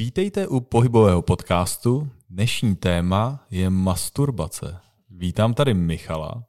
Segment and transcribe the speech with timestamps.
[0.00, 2.10] Vítejte u pohybového podcastu.
[2.30, 4.80] Dnešní téma je masturbace.
[5.10, 6.44] Vítám tady Michala.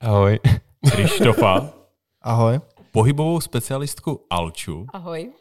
[0.00, 0.40] Ahoj.
[0.90, 1.72] Krištofa.
[2.22, 2.60] Ahoj.
[2.92, 4.86] Pohybovou specialistku Alču.
[4.92, 5.32] Ahoj.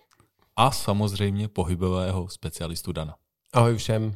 [0.56, 3.16] A samozřejmě pohybového specialistu Dana.
[3.54, 4.12] Ahoj všem.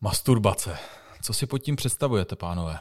[0.00, 0.78] Masturbace.
[1.22, 2.78] Co si pod tím představujete, pánové?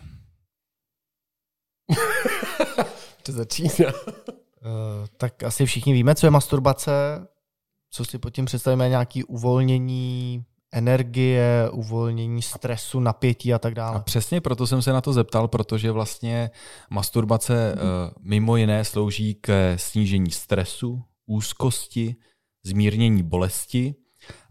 [3.23, 3.69] to začíná.
[3.69, 7.27] Uh, tak asi všichni víme, co je masturbace.
[7.91, 8.89] Co si pod tím představíme?
[8.89, 13.95] Nějaké uvolnění energie, uvolnění stresu, napětí a tak dále.
[13.95, 16.51] A přesně proto jsem se na to zeptal, protože vlastně
[16.89, 17.79] masturbace uh,
[18.21, 22.15] mimo jiné slouží k snížení stresu, úzkosti,
[22.63, 23.95] zmírnění bolesti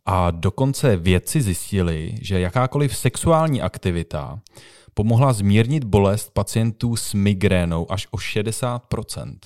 [0.04, 4.40] a dokonce vědci zjistili, že jakákoliv sexuální aktivita
[4.94, 9.38] pomohla zmírnit bolest pacientů s migrénou až o 60%.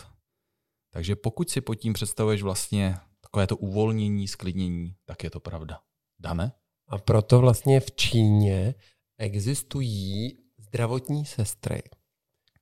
[0.93, 2.97] Takže pokud si pod tím představuješ vlastně
[3.33, 5.79] takové to uvolnění, sklidnění, tak je to pravda.
[6.21, 6.53] Dáme?
[6.89, 8.75] A proto vlastně v Číně
[9.19, 11.83] existují zdravotní sestry,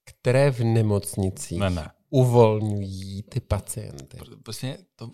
[0.04, 1.90] které v nemocnicích Ne, ne.
[2.10, 4.18] uvolňují ty pacienty.
[4.46, 5.10] Vlastně to...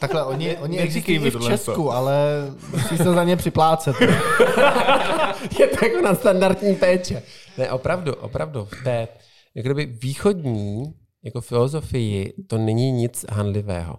[0.00, 1.90] Takhle, oni, oni existují v Česku, to.
[1.90, 2.16] ale
[2.70, 3.96] musí se za ně připlácet.
[5.60, 7.22] je to jako na standardní péče.
[7.58, 8.64] Ne, opravdu, opravdu.
[8.64, 9.08] V té
[9.54, 13.98] jak kdyby východní jako filozofii to není nic hanlivého.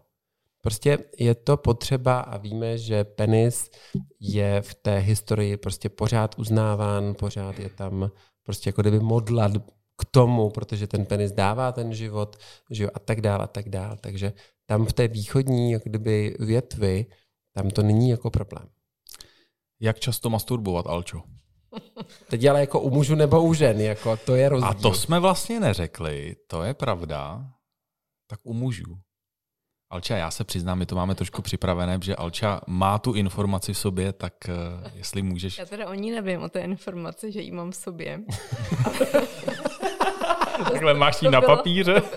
[0.61, 3.69] Prostě je to potřeba a víme, že penis
[4.19, 8.11] je v té historii prostě pořád uznáván, pořád je tam
[8.43, 9.51] prostě jako kdyby modlat
[9.97, 12.35] k tomu, protože ten penis dává ten život,
[12.71, 13.97] že jo, a tak dál, a tak dál.
[14.01, 14.33] Takže
[14.65, 17.05] tam v té východní jak kdyby větvi,
[17.53, 18.69] tam to není jako problém.
[19.79, 21.21] Jak často masturbovat, Alčo?
[22.29, 24.69] Teď ale jako u mužů nebo u žen, jako to je rozdíl.
[24.69, 27.45] A to jsme vlastně neřekli, to je pravda.
[28.27, 28.99] Tak u mužů.
[29.91, 33.77] Alča, já se přiznám, my to máme trošku připravené, že Alča má tu informaci v
[33.77, 35.57] sobě, tak uh, jestli můžeš...
[35.57, 38.21] Já teda o ní nevím, o té informaci, že ji mám v sobě.
[40.71, 42.01] Takhle máš To na bylo- papíře?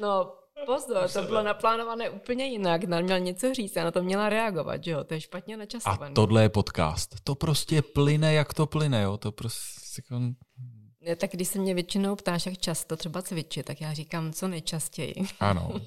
[0.00, 0.32] No,
[0.66, 2.86] pozor, to bylo naplánované úplně jinak.
[2.86, 5.04] Dan měl něco říct, já na to měla reagovat, že jo?
[5.04, 6.14] To je špatně A načasované.
[6.14, 7.14] tohle je podcast.
[7.24, 9.16] To prostě plyne, jak to plyne, jo?
[9.16, 10.02] To prostě...
[11.00, 14.48] Ne, tak když se mě většinou ptáš, jak často třeba cvičit, tak já říkám co
[14.48, 15.14] nejčastěji.
[15.40, 15.72] Ano.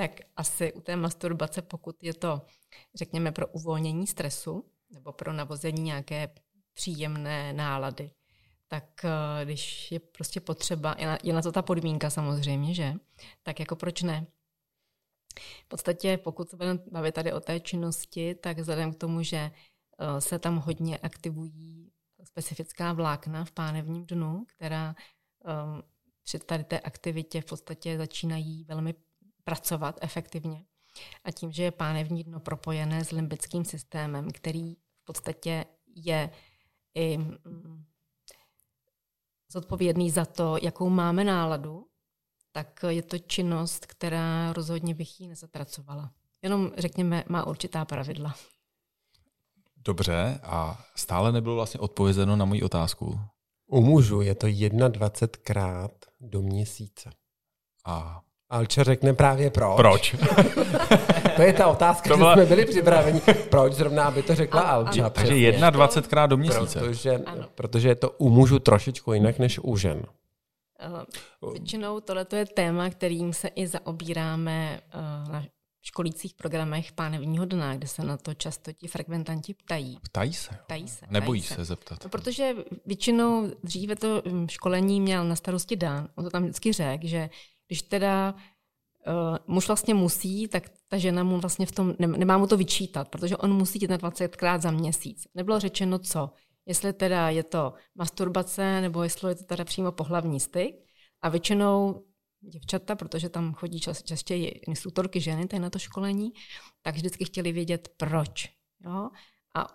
[0.00, 2.42] tak asi u té masturbace, pokud je to,
[2.94, 6.28] řekněme, pro uvolnění stresu nebo pro navození nějaké
[6.72, 8.10] příjemné nálady,
[8.68, 12.94] tak eh, když je prostě potřeba, je na, je na to ta podmínka samozřejmě, že?
[13.42, 14.26] Tak jako proč ne?
[15.64, 19.36] V podstatě, pokud se budeme bavit tady o té činnosti, tak vzhledem k tomu, že
[19.36, 21.92] eh, se tam hodně aktivují
[22.24, 24.94] specifická vlákna v pánevním dnu, která
[25.44, 25.82] um,
[26.22, 28.94] při tady té aktivitě v podstatě začínají velmi
[29.44, 30.64] pracovat efektivně.
[31.24, 35.64] A tím, že je pánevní dno propojené s limbickým systémem, který v podstatě
[35.94, 36.30] je
[36.94, 37.84] i mm,
[39.52, 41.86] zodpovědný za to, jakou máme náladu,
[42.52, 46.12] tak je to činnost, která rozhodně bych ji nezatracovala.
[46.42, 48.34] Jenom, řekněme, má určitá pravidla.
[49.76, 53.20] Dobře, a stále nebylo vlastně odpovězeno na moji otázku.
[53.66, 55.90] U mužů je to 21krát
[56.20, 57.10] do měsíce.
[57.84, 59.76] A Alča řekne právě proč.
[59.76, 60.14] proč?
[61.36, 63.20] To je ta otázka, To že byla- jsme byli připraveni.
[63.50, 65.10] Proč zrovna, aby to řekla Alča?
[65.10, 65.70] Takže přesně.
[65.70, 66.78] 21krát do měsíce.
[66.80, 67.44] Protože, Ano.
[67.54, 70.02] protože je to u mužů trošičku jinak než u žen.
[71.42, 74.80] Uh, Většinou tohle je téma, kterým se i zaobíráme
[75.26, 75.44] uh, na
[75.82, 79.98] školících programech pánevního dna, kde se na to často ti frekventanti ptají.
[80.02, 80.48] Ptají se.
[80.54, 80.58] jo.
[80.64, 81.06] Ptají se.
[81.10, 81.98] Nebojí ptají se zeptat.
[82.04, 82.54] No, protože
[82.86, 86.08] většinou dříve to mm, školení měl na starosti Dan.
[86.14, 87.30] On to tam vždycky řekl, že
[87.70, 88.34] když teda
[89.06, 92.56] uh, muž vlastně musí, tak ta žena mu vlastně v tom, ne, nemá mu to
[92.56, 95.28] vyčítat, protože on musí 21krát za měsíc.
[95.34, 96.30] Nebylo řečeno co.
[96.66, 100.76] Jestli teda je to masturbace, nebo jestli je to teda přímo pohlavní styk.
[101.22, 102.04] A většinou
[102.40, 106.32] děvčata, protože tam chodí čas, častěji instruktorky ženy tady na to školení,
[106.82, 108.48] tak vždycky chtěli vědět proč.
[108.84, 109.10] Jo?
[109.54, 109.66] A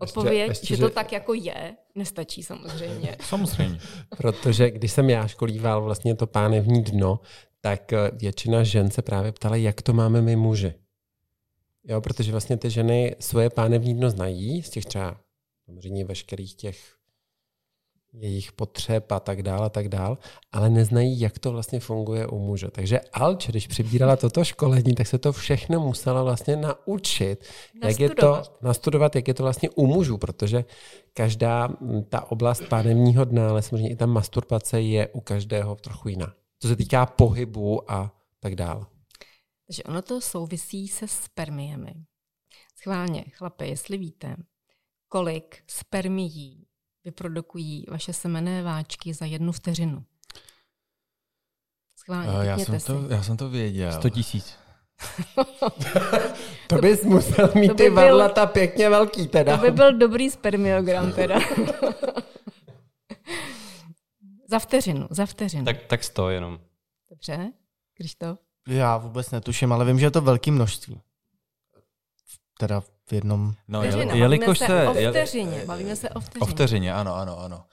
[0.00, 3.16] odpověď, ještě, že že- to tak jako je, nestačí samozřejmě.
[3.28, 3.78] Samozřejmě.
[4.16, 7.20] Protože když jsem já školíval vlastně to pánevní dno,
[7.60, 10.74] tak eh, většina žen se právě ptala, jak to máme my muži.
[11.84, 15.20] Jo, protože vlastně ty ženy svoje pánevní dno znají z těch třeba
[15.66, 16.99] samozřejmě veškerých těch
[18.12, 20.18] jejich potřeb a tak dál a tak dál,
[20.52, 22.70] ale neznají, jak to vlastně funguje u muže.
[22.70, 27.44] Takže Alč, když přibírala toto školení, tak se to všechno musela vlastně naučit,
[27.84, 28.62] jak je to Nastudovat.
[28.62, 30.64] nastudovat, jak je to vlastně u mužů, protože
[31.14, 36.08] každá mm, ta oblast pánevního dna, ale samozřejmě i ta masturbace je u každého trochu
[36.08, 36.34] jiná.
[36.58, 38.86] Co se týká pohybu a tak dále.
[39.66, 41.92] Takže ono to souvisí se spermiemi.
[42.76, 44.36] schválně, chlape, jestli víte,
[45.08, 46.69] kolik spermií
[47.04, 50.04] vyprodukují vaše semené váčky za jednu vteřinu.
[51.98, 52.86] Schválně, Uh, já, jsem si.
[52.86, 53.92] to, já jsem to věděl.
[53.92, 54.54] 100 tisíc.
[56.66, 59.56] To bys musel mít to ty by byl- varlata pěkně velký teda.
[59.56, 61.40] To by byl dobrý spermiogram teda.
[64.48, 65.64] za vteřinu, za vteřinu.
[65.64, 66.60] Tak, tak sto jenom.
[67.10, 67.52] Dobře,
[67.98, 68.38] když to.
[68.68, 71.00] Já vůbec netuším, ale vím, že je to velké množství.
[72.58, 73.52] Teda v jednom...
[73.68, 75.08] No, Vteřina, jel, jelikož bavíme se, se...
[75.08, 76.40] o vteřině, bavíme se o vteřině.
[76.40, 77.64] O vteřině, ano, ano, ano.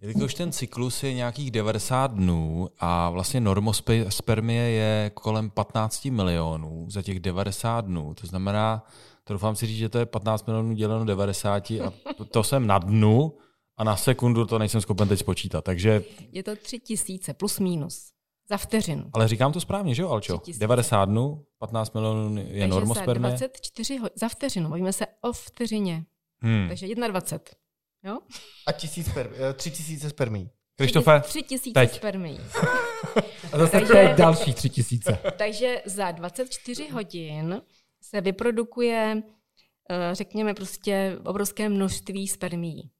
[0.00, 7.02] Jelikož ten cyklus je nějakých 90 dnů a vlastně normospermie je kolem 15 milionů za
[7.02, 8.86] těch 90 dnů, to znamená,
[9.24, 12.66] to doufám si říct, že to je 15 milionů děleno 90 a to, to jsem
[12.66, 13.32] na dnu
[13.76, 15.64] a na sekundu to nejsem schopen teď spočítat.
[15.64, 16.02] Takže,
[16.32, 18.10] Je to tři tisíce plus minus
[18.48, 19.10] za vteřinu.
[19.12, 20.38] ale říkám to správně, že jo, Alčo?
[20.38, 20.60] Tři tisíce.
[20.60, 23.28] 90 dnů, 15 milionů je Takže za normospermie.
[23.30, 26.04] 24 ho- za vteřinu, bavíme se o vteřině.
[26.40, 26.68] Hmm.
[26.68, 27.54] Takže 21.
[28.04, 28.18] Jo?
[28.66, 30.50] A tisíc sper, eh, tři tisíce spermí.
[30.76, 31.92] Krištofe, Tři tisíce teď.
[31.94, 32.40] spermií.
[33.52, 34.14] A zase Takže- Takže...
[34.18, 35.18] další tři tisíce.
[35.38, 37.62] Takže za 24 hodin
[38.02, 39.22] se vyprodukuje,
[39.90, 42.90] eh, řekněme, prostě obrovské množství spermií.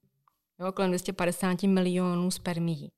[0.61, 2.91] Jo, kolem 250 milionů spermií.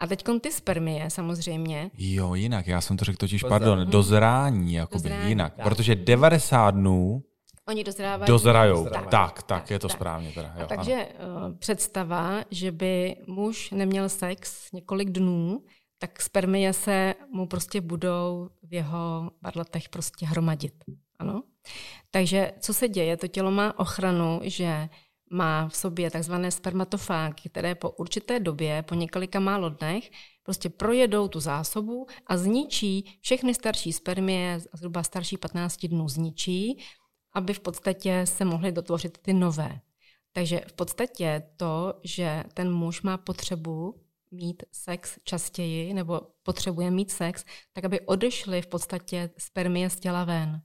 [0.00, 3.50] A teď ty spermie samozřejmě, Jo, jinak, já jsem to řekl totiž, Pozor.
[3.50, 5.28] pardon, dozrání, jakoby Dozrání.
[5.28, 7.22] jinak, protože 90 dnů
[7.68, 8.26] oni dozrávají.
[8.28, 8.84] dozrajou.
[8.84, 9.10] Dozrávají.
[9.10, 9.96] Tak, tak, je to tak.
[9.96, 10.54] správně teda.
[10.58, 11.08] Jo, A takže
[11.46, 15.64] uh, představa, že by muž neměl sex několik dnů,
[15.98, 20.72] tak spermie se mu prostě budou v jeho varlatech prostě hromadit.
[21.18, 21.42] Ano?
[22.10, 23.16] Takže co se děje?
[23.16, 24.88] To tělo má ochranu, že
[25.30, 30.10] má v sobě takzvané spermatofágy, které po určité době, po několika málo dnech,
[30.42, 36.78] prostě projedou tu zásobu a zničí všechny starší spermie, zhruba starší 15 dnů zničí,
[37.32, 39.80] aby v podstatě se mohly dotvořit ty nové.
[40.32, 44.00] Takže v podstatě to, že ten muž má potřebu
[44.30, 50.24] mít sex častěji nebo potřebuje mít sex, tak aby odešly v podstatě spermie z těla
[50.24, 50.62] ven.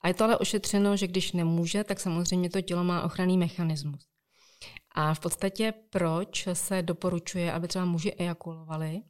[0.00, 4.06] A je to ale ošetřeno, že když nemůže, tak samozřejmě to tělo má ochranný mechanismus.
[4.94, 9.02] A v podstatě proč se doporučuje, aby třeba muži ejakulovali,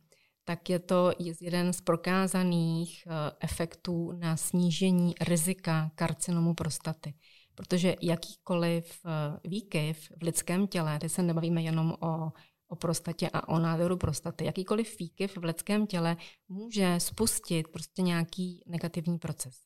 [0.44, 7.14] tak je to jeden z prokázaných eh, efektů na snížení rizika karcinomu prostaty.
[7.54, 12.32] Protože jakýkoliv eh, výkyv v lidském těle, teď se nebavíme jenom o,
[12.68, 16.16] o prostatě a o nádoru prostaty, jakýkoliv výkyv v lidském těle
[16.48, 19.65] může spustit prostě nějaký negativní proces.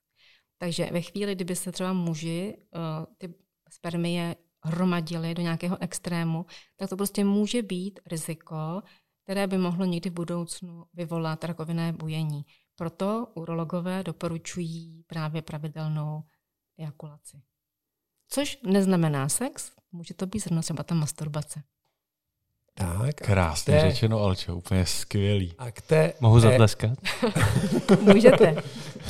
[0.63, 2.81] Takže ve chvíli, kdyby se třeba muži uh,
[3.19, 3.35] ty
[3.71, 6.47] spermie hromadily do nějakého extrému,
[6.77, 8.83] tak to prostě může být riziko,
[9.25, 12.45] které by mohlo někdy v budoucnu vyvolat rakovinné bujení.
[12.77, 16.23] Proto urologové doporučují právě pravidelnou
[16.79, 17.43] ejakulaci.
[18.29, 21.63] Což neznamená sex, může to být zrovna třeba ta masturbace.
[22.75, 23.15] Tak.
[23.17, 25.55] Krásně To je- řečeno, Alčo, úplně skvělý.
[25.59, 26.99] A k té, Mohu zatleskat?
[28.03, 28.63] Můžete.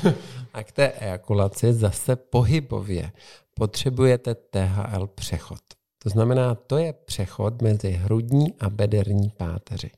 [0.52, 3.12] a k té ejakulaci zase pohybově
[3.54, 5.60] potřebujete THL přechod.
[6.02, 9.90] To znamená, to je přechod mezi hrudní a bederní páteři.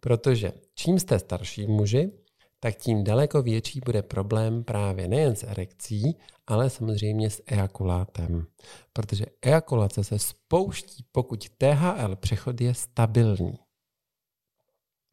[0.00, 2.12] Protože čím jste starší muži,
[2.60, 8.46] tak tím daleko větší bude problém právě nejen s erekcí, ale samozřejmě s ejakulátem.
[8.92, 13.58] Protože ejakulace se spouští, pokud THL přechod je stabilní.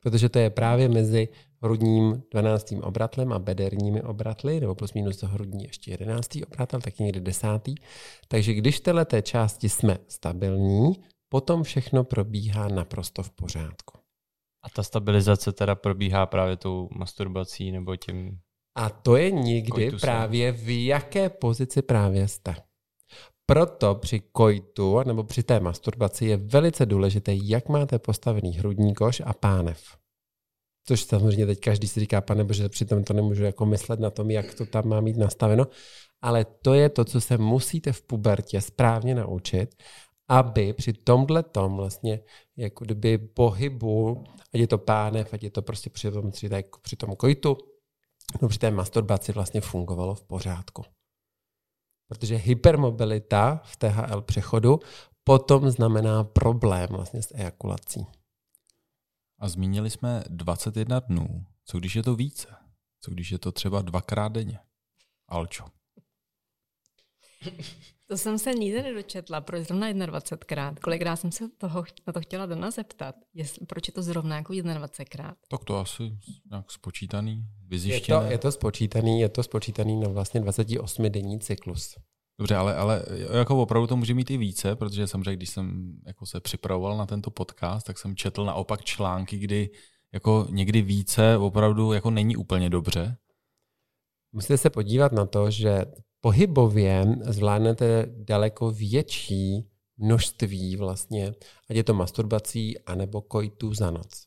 [0.08, 1.28] Protože to je právě mezi
[1.62, 2.74] hrudním 12.
[2.82, 6.30] obratlem a bederními obratly, nebo plus minus to hrudní ještě 11.
[6.48, 7.48] obratel, tak někdy 10.
[8.28, 10.94] Takže když v této části jsme stabilní,
[11.30, 14.00] potom všechno probíhá naprosto v pořádku.
[14.66, 18.40] A ta stabilizace teda probíhá právě tou masturbací nebo tím...
[18.76, 22.56] A to je někdy právě v jaké pozici právě jste.
[23.50, 29.22] Proto při koitu nebo při té masturbaci je velice důležité, jak máte postavený hrudní koš
[29.26, 29.98] a pánev.
[30.88, 34.32] Což samozřejmě teď každý si říká, pane bože, přitom to nemůžu jako myslet na tom,
[34.32, 35.68] jak to tam má mít nastaveno,
[36.22, 39.76] ale to je to, co se musíte v pubertě správně naučit,
[40.28, 42.20] aby při tomhle tom vlastně
[42.58, 44.24] jako kdyby pohybu,
[44.54, 46.32] ať je to pánev, ať je to prostě při tom,
[46.82, 47.58] při, tom koitu,
[48.42, 50.84] no při té masturbaci vlastně fungovalo v pořádku.
[52.08, 54.80] Protože hypermobilita v THL přechodu
[55.24, 58.08] potom znamená problém vlastně s ejakulací.
[59.40, 61.46] A zmínili jsme 21 dnů.
[61.66, 62.56] Co když je to více?
[63.02, 64.60] Co když je to třeba dvakrát denně?
[65.28, 65.66] Alčo.
[68.10, 70.76] To jsem se nikdy nedočetla, proč zrovna 21krát.
[70.76, 74.36] Kolikrát jsem se toho, na to chtěla do nás zeptat, jestli, proč je to zrovna
[74.36, 75.34] jako 21krát.
[75.50, 76.18] Tak to asi
[76.52, 78.32] nějak spočítaný, Je to, vyzjištěné.
[78.32, 81.96] je to spočítaný, je to spočítaný na vlastně 28 denní cyklus.
[82.40, 86.26] Dobře, ale, ale jako opravdu to může mít i více, protože samozřejmě, když jsem jako
[86.26, 89.70] se připravoval na tento podcast, tak jsem četl naopak články, kdy
[90.14, 93.18] jako někdy více opravdu jako není úplně dobře.
[94.32, 95.86] Musíte se podívat na to, že
[96.22, 101.34] pohybově zvládnete daleko větší množství vlastně,
[101.70, 104.24] ať je to masturbací, anebo kojtů za noc.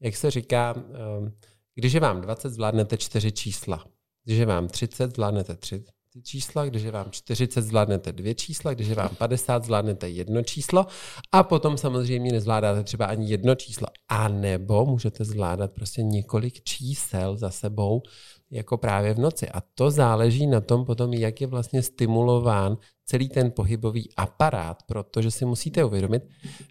[0.00, 1.32] Jak se říká, ehm,
[1.74, 3.84] když je vám 20, zvládnete 4 čísla.
[4.24, 5.84] Když je vám 30, zvládnete 3
[6.22, 10.86] čísla, když je vám 40, zvládnete dvě čísla, když je vám 50, zvládnete jedno číslo
[11.32, 13.86] a potom samozřejmě nezvládáte třeba ani jedno číslo.
[14.08, 18.02] A nebo můžete zvládat prostě několik čísel za sebou
[18.50, 19.48] jako právě v noci.
[19.48, 25.30] A to záleží na tom potom, jak je vlastně stimulován celý ten pohybový aparát, protože
[25.30, 26.22] si musíte uvědomit,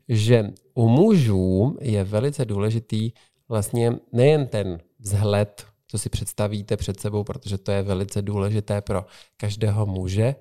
[0.09, 3.11] že u mužů je velice důležitý
[3.49, 9.05] vlastně nejen ten vzhled, co si představíte před sebou, protože to je velice důležité pro
[9.37, 10.35] každého muže,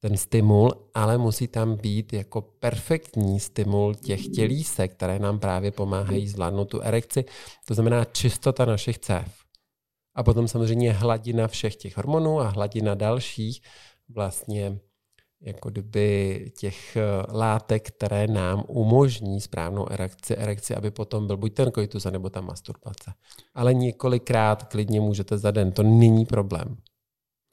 [0.00, 6.28] ten stimul, ale musí tam být jako perfektní stimul těch tělísek, které nám právě pomáhají
[6.28, 7.24] zvládnout tu erekci,
[7.64, 9.47] to znamená čistota našich cév.
[10.18, 13.60] A potom samozřejmě hladina všech těch hormonů a hladina dalších
[14.08, 14.78] vlastně
[15.40, 21.54] jako kdyby těch eh, látek, které nám umožní správnou erekci, erekci, aby potom byl buď
[21.54, 23.12] ten koitus, nebo ta masturbace.
[23.54, 26.76] Ale několikrát klidně můžete za den, to není problém.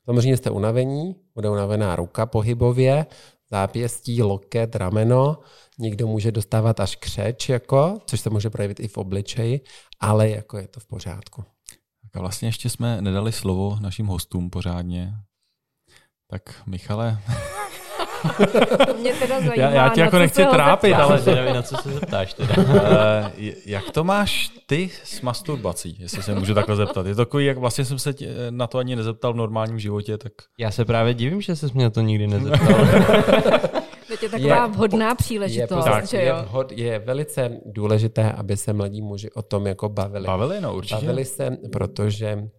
[0.06, 3.06] Samozřejmě jste unavení, bude unavená ruka pohybově,
[3.52, 5.38] zápěstí, loket, rameno,
[5.80, 9.62] někdo může dostávat až křeč, jako, což se může projevit i v obličeji,
[10.00, 11.44] ale jako je to v pořádku.
[12.16, 15.14] A vlastně ještě jsme nedali slovo našim hostům pořádně.
[16.30, 17.18] Tak Michale,
[19.00, 22.34] Mě teda zajímá, já, já tě jako nechci trápit, ale nevím, na co se zeptáš
[22.34, 22.56] teda.
[22.58, 22.74] uh,
[23.66, 27.06] jak to máš ty s masturbací, jestli se můžu takhle zeptat?
[27.06, 30.18] Je to takový, jak vlastně jsem se tě, na to ani nezeptal v normálním životě,
[30.18, 30.32] tak...
[30.58, 32.88] Já se právě divím, že jsi mě na to nikdy nezeptal.
[34.20, 36.36] To je taková je, vhodná příležitost, je, tak, že je, jo?
[36.44, 40.28] vhod, je velice důležité, aby se mladí muži o tom jako bavili.
[40.28, 40.96] Bavili, no určitě.
[40.96, 42.50] Bavili se, protože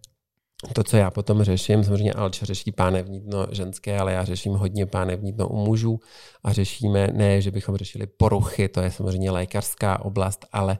[0.73, 4.85] to, co já potom řeším, samozřejmě Alča řeší pánevní dno ženské, ale já řeším hodně
[4.85, 5.99] pánevní dno u mužů
[6.43, 10.77] a řešíme, ne, že bychom řešili poruchy, to je samozřejmě lékařská oblast, ale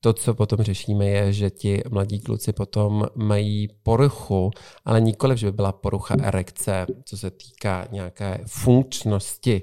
[0.00, 4.50] to, co potom řešíme, je, že ti mladí kluci potom mají poruchu,
[4.84, 9.62] ale nikoliv, že by byla porucha erekce, co se týká nějaké funkčnosti,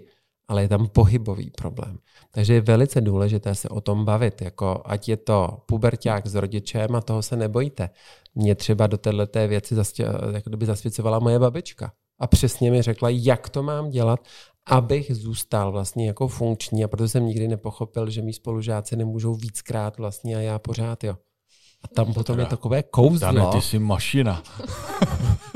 [0.51, 1.97] ale je tam pohybový problém.
[2.31, 6.95] Takže je velice důležité se o tom bavit, jako ať je to puberták s rodičem
[6.95, 7.89] a toho se nebojíte.
[8.35, 13.49] Mě třeba do této věci zastě, jako zasvěcovala moje babička a přesně mi řekla, jak
[13.49, 14.19] to mám dělat,
[14.65, 19.97] abych zůstal vlastně jako funkční a proto jsem nikdy nepochopil, že mý spolužáci nemůžou víckrát
[19.97, 21.15] vlastně a já pořád jo.
[21.83, 23.19] A tam potom je takové kouzlo.
[23.19, 24.43] Dane, ty jsi mašina.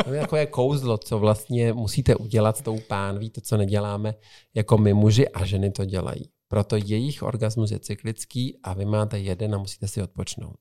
[0.06, 4.14] To je takové kouzlo, co vlastně musíte udělat s tou pánví, to, co neděláme
[4.54, 6.30] jako my muži a ženy to dělají.
[6.48, 10.58] Proto jejich orgasmus je cyklický a vy máte jeden a musíte si odpočnout.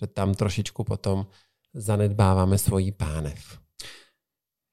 [0.00, 1.26] Že tam trošičku potom
[1.74, 3.58] zanedbáváme svoji pánev.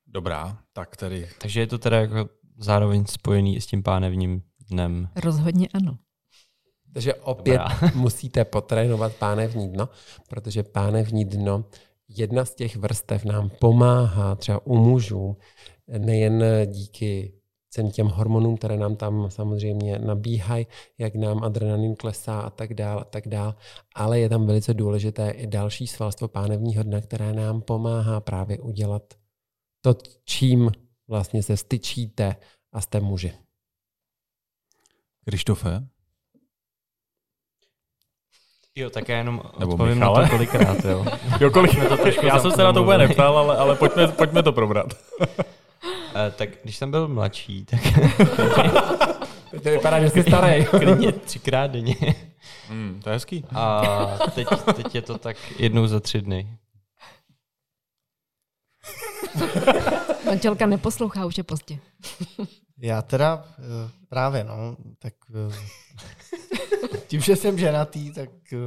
[0.08, 1.30] Dobrá, tak tedy.
[1.42, 5.10] Takže je to teda jako zároveň spojený s tím pánevním dnem.
[5.16, 5.98] Rozhodně ano.
[6.94, 7.92] Takže opět Dobrá.
[7.96, 9.90] musíte potrénovat pánevní dno,
[10.30, 11.66] protože pánevní dno,
[12.08, 15.38] jedna z těch vrstev nám pomáhá třeba u mužů,
[15.98, 17.34] nejen díky
[17.70, 23.00] celým těm hormonům, které nám tam samozřejmě nabíhají, jak nám adrenalin klesá a tak dál
[23.00, 23.56] a tak dál,
[23.96, 29.14] ale je tam velice důležité i další svalstvo pánevního dna, které nám pomáhá právě udělat
[29.82, 29.96] to,
[30.26, 30.72] čím
[31.08, 32.36] vlastně se styčíte
[32.72, 33.34] a jste muži.
[35.26, 35.88] Krištofe?
[38.76, 40.22] Jo, tak já jenom Nebo odpovím Michale.
[40.22, 41.06] na to kolikrát, jo.
[41.40, 44.44] Jo, kolik, to trošku já jsem se na to úplně neptal, ale, ale pojďme, pojďme
[44.44, 44.88] to probrat.
[46.16, 47.80] Eh, tak když jsem byl mladší, tak
[49.64, 50.66] To vypadá, že jsi starý.
[50.66, 51.96] klidně třikrát denně.
[52.70, 53.46] Hmm, to je hezký.
[53.56, 53.82] A
[54.36, 56.58] teď, teď je to tak jednou za tři dny.
[60.26, 61.78] Manželka neposlouchá, už je pozdě.
[62.78, 65.14] Já teda eh, právě, no, tak
[65.52, 65.56] eh,
[67.08, 68.58] tím, že jsem ženatý, tak eh,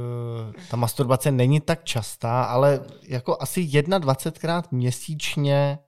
[0.71, 5.79] ta masturbace není tak častá, ale jako asi 21krát měsíčně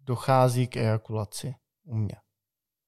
[0.00, 2.16] dochází k ejakulaci u mě.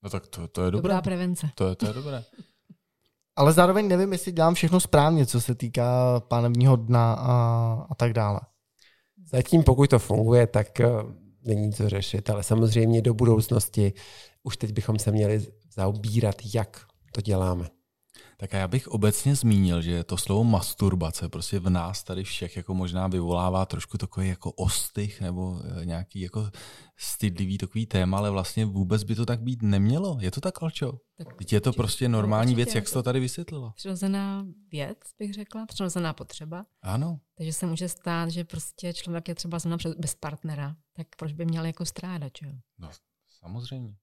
[0.02, 0.82] No tak to, to je dobré.
[0.82, 1.50] Dobrá prevence.
[1.54, 2.24] To je, to je dobré.
[3.36, 7.32] Ale zároveň nevím, jestli dělám všechno správně, co se týká pánevního dna a,
[7.90, 8.40] a tak dále.
[9.32, 10.88] Zatím, pokud to funguje, tak eh,
[11.42, 13.92] není co řešit, ale samozřejmě do budoucnosti
[14.42, 17.68] už teď bychom se měli zaobírat, jak to děláme.
[18.40, 22.56] Tak a já bych obecně zmínil, že to slovo masturbace prostě v nás tady všech
[22.56, 26.50] jako možná vyvolává trošku takový jako ostych nebo eh, nějaký jako
[26.96, 30.18] stydlivý takový téma, ale vlastně vůbec by to tak být nemělo.
[30.20, 30.92] Je to tak, Alčo?
[31.16, 33.72] Tak Teď je to prostě normální věc, jak jsi to tady vysvětlila.
[33.76, 36.66] přirozená věc, bych řekla, přirozená potřeba.
[36.82, 37.20] Ano.
[37.34, 41.44] Takže se může stát, že prostě člověk je třeba zrovna bez partnera, tak proč by
[41.44, 42.52] měl jako strádat, jo?
[42.78, 42.90] No,
[43.40, 43.96] samozřejmě.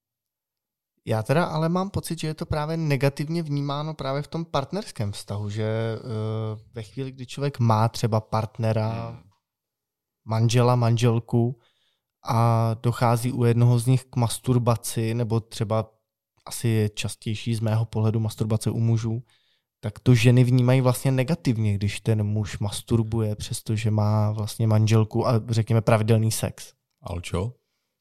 [1.08, 5.12] Já teda ale mám pocit, že je to právě negativně vnímáno právě v tom partnerském
[5.12, 9.20] vztahu, že uh, ve chvíli, kdy člověk má třeba partnera,
[10.26, 11.60] manžela, manželku
[12.28, 15.92] a dochází u jednoho z nich k masturbaci, nebo třeba
[16.46, 19.24] asi je častější z mého pohledu masturbace u mužů,
[19.80, 25.42] tak to ženy vnímají vlastně negativně, když ten muž masturbuje, přestože má vlastně manželku a
[25.50, 26.74] řekněme pravidelný sex.
[27.02, 27.54] Alčo?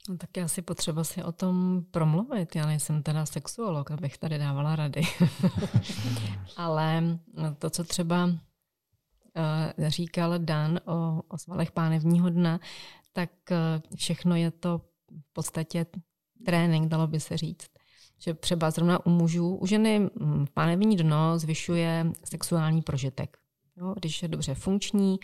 [0.08, 2.56] No, tak je asi potřeba si o tom promluvit.
[2.56, 5.02] Já nejsem teda sexuolog, abych tady dávala rady.
[6.56, 7.18] Ale
[7.58, 8.34] to, co třeba uh,
[9.88, 12.60] říkal Dan o, o svalech pánevního dna,
[13.12, 15.86] tak uh, všechno je to v podstatě
[16.44, 17.70] trénink, dalo by se říct.
[18.18, 23.36] Že třeba zrovna u mužů, u ženy mm, pánevní dno zvyšuje sexuální prožitek.
[23.76, 23.94] Jo?
[23.96, 25.18] Když je dobře funkční,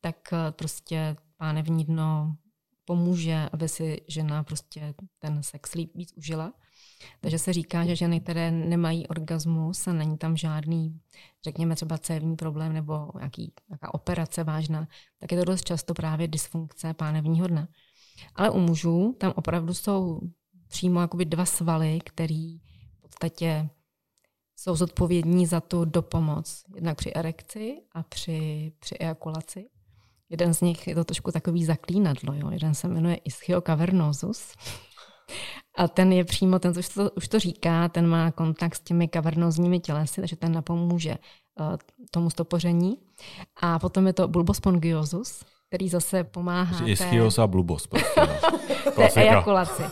[0.00, 2.36] tak eh, prostě pánevní dno
[2.84, 6.52] pomůže, aby si žena prostě ten sex líp víc užila.
[7.20, 11.00] Takže se říká, že ženy, které nemají orgasmus a není tam žádný,
[11.44, 14.88] řekněme třeba cévní problém nebo nějaký, nějaká operace vážná,
[15.18, 17.68] tak je to dost často právě dysfunkce pánevního dna.
[18.34, 20.20] Ale u mužů tam opravdu jsou
[20.68, 23.70] přímo jakoby dva svaly, který v podstatě
[24.56, 26.64] jsou zodpovědní za tu dopomoc.
[26.74, 29.70] Jednak při erekci a při, při ejakulaci.
[30.30, 32.34] Jeden z nich je to trošku takový zaklínadlo.
[32.34, 32.50] Jo.
[32.50, 34.52] Jeden se jmenuje Ischio cavernosus.
[35.76, 39.08] A ten je přímo, ten už to, už to říká, ten má kontakt s těmi
[39.08, 41.18] kavernózními tělesy, takže ten napomůže
[41.60, 41.76] uh,
[42.10, 42.98] tomu stopoření.
[43.62, 47.86] A potom je to bulbospongiosus, který zase pomáhá té, Ischios a blubos.
[47.86, 48.20] Prostě,
[48.96, 49.82] té ejakulaci.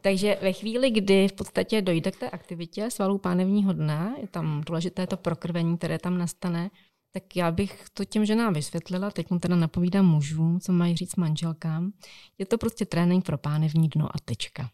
[0.00, 4.62] Takže ve chvíli, kdy v podstatě dojde k té aktivitě svalů pánevního dna, je tam
[4.66, 6.70] důležité to prokrvení, které tam nastane,
[7.12, 11.16] tak já bych to těm ženám vysvětlila, teď mu teda napovídám mužům, co mají říct
[11.16, 11.92] manželkám.
[12.38, 14.70] Je to prostě trénink pro pánevní dno a tečka.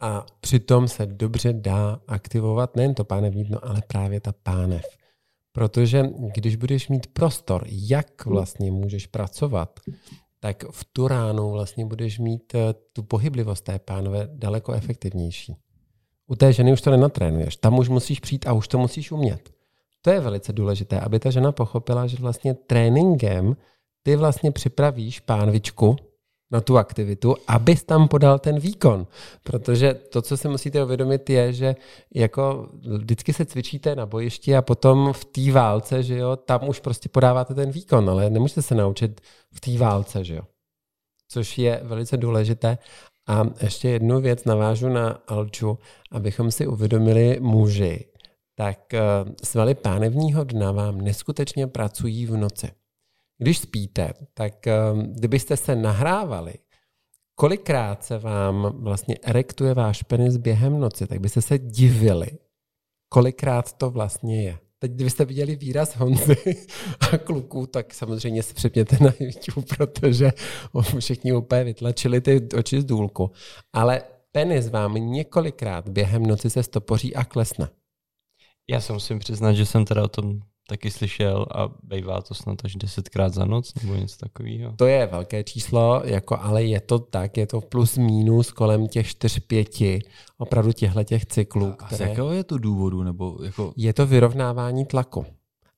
[0.00, 4.84] A přitom se dobře dá aktivovat nejen to pánevní dno, ale právě ta pánev.
[5.52, 6.02] Protože
[6.34, 9.80] když budeš mít prostor, jak vlastně můžeš pracovat,
[10.40, 15.56] tak v tu ránu vlastně budeš mít eh, tu pohyblivost té pánové daleko efektivnější.
[16.26, 19.59] U té ženy už to nenatrénuješ, tam už musíš přijít a už to musíš umět.
[20.02, 23.56] To je velice důležité, aby ta žena pochopila, že vlastně tréninkem
[24.02, 25.96] ty vlastně připravíš pánvičku
[26.50, 29.06] na tu aktivitu, abys tam podal ten výkon.
[29.42, 31.76] Protože to, co si musíte uvědomit, je, že
[32.14, 36.80] jako vždycky se cvičíte na bojišti a potom v té válce, že jo, tam už
[36.80, 39.20] prostě podáváte ten výkon, ale nemůžete se naučit
[39.52, 40.42] v té válce, že jo.
[41.28, 42.78] Což je velice důležité.
[43.28, 45.78] A ještě jednu věc navážu na Alču,
[46.10, 48.04] abychom si uvědomili muži,
[48.60, 49.00] tak eh,
[49.44, 52.68] svaly pánevního dna vám neskutečně pracují v noci.
[53.38, 54.74] Když spíte, tak eh,
[55.06, 56.54] kdybyste se nahrávali,
[57.34, 62.26] kolikrát se vám vlastně erektuje váš penis během noci, tak byste se divili,
[63.08, 64.58] kolikrát to vlastně je.
[64.78, 66.36] Teď, kdybyste viděli výraz Honzy
[67.12, 70.32] a kluků, tak samozřejmě se přepněte na YouTube, protože
[70.98, 73.30] všichni úplně vytlačili ty oči z důlku.
[73.72, 77.68] Ale penis vám několikrát během noci se stopoří a klesne.
[78.70, 82.64] Já se musím přiznat, že jsem teda o tom taky slyšel a bývá to snad
[82.64, 84.72] až desetkrát za noc nebo něco takového.
[84.76, 89.06] To je velké číslo, jako, ale je to tak, je to plus minus kolem těch
[89.06, 90.00] 4-5
[90.38, 91.74] opravdu těchto těch cyklů.
[91.78, 93.02] A z jakého je to důvodu?
[93.02, 95.26] Nebo jako Je to vyrovnávání tlaku.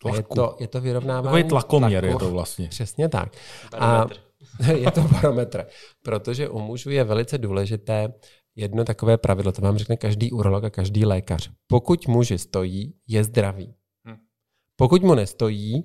[0.04, 0.34] A Je Tlaku.
[0.34, 2.24] to, je to vyrovnávání Takový tlakoměr tlaku.
[2.24, 2.68] je to vlastně.
[2.68, 3.32] Přesně tak.
[3.78, 4.06] A
[4.74, 5.66] je to barometr.
[6.02, 8.12] Protože u mužů je velice důležité
[8.56, 11.50] jedno takové pravidlo, to vám řekne každý urolog a každý lékař.
[11.66, 13.74] Pokud muži stojí, je zdravý.
[14.08, 14.16] Hm.
[14.76, 15.84] Pokud mu nestojí,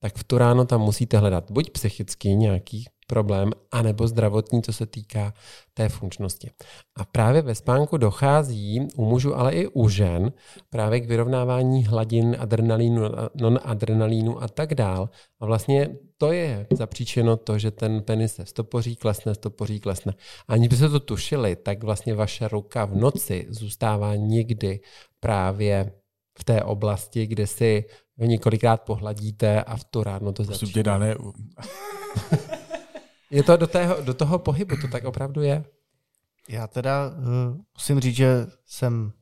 [0.00, 4.86] tak v tu ráno tam musíte hledat buď psychický nějaký problém, anebo zdravotní, co se
[4.86, 5.34] týká
[5.74, 6.50] té funkčnosti.
[6.96, 10.32] A právě ve spánku dochází u mužů, ale i u žen
[10.70, 13.02] právě k vyrovnávání hladin adrenalínu,
[13.34, 15.10] non-adrenalínu a tak dál.
[15.40, 20.14] A vlastně to je zapříčeno to, že ten penis se stopoří, klesne, stopoří, klesne.
[20.48, 24.80] Aniž byste to tušili, tak vlastně vaše ruka v noci zůstává někdy
[25.20, 25.92] právě
[26.40, 27.84] v té oblasti, kde si
[28.18, 30.72] ho několikrát pohladíte a v tu ráno to začíná.
[30.72, 31.16] tě, Dané,
[33.30, 35.64] Je to do, tého, do toho pohybu, to tak opravdu je.
[36.48, 37.14] Já teda uh,
[37.74, 39.20] musím říct, že jsem v